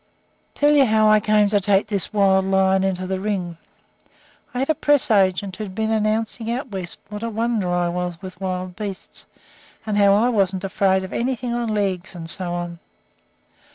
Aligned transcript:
"Tell 0.55 0.71
you 0.71 0.85
how 0.85 1.07
I 1.09 1.19
came 1.19 1.47
to 1.49 1.59
take 1.61 1.85
this 1.85 2.11
wild 2.11 2.45
lion 2.45 2.83
into 2.83 3.05
the 3.05 3.19
ring. 3.19 3.57
I 4.51 4.57
had 4.57 4.69
a 4.71 4.73
press 4.73 5.11
agent 5.11 5.55
who 5.57 5.63
had 5.63 5.75
been 5.75 5.91
announcing 5.91 6.49
out 6.49 6.69
West 6.71 7.01
what 7.09 7.21
a 7.21 7.29
wonder 7.29 7.69
I 7.69 7.87
was 7.87 8.19
with 8.19 8.41
wild 8.41 8.75
beasts, 8.75 9.27
and 9.85 9.99
how 9.99 10.13
I 10.15 10.29
wasn't 10.29 10.63
afraid 10.63 11.03
of 11.03 11.13
anything 11.13 11.53
on 11.53 11.69
legs, 11.75 12.15
and 12.15 12.27
so 12.27 12.51
on. 12.51 12.79